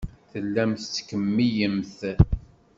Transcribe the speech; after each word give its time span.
Tellamt 0.31 0.79
tettkemmilemt. 0.81 1.99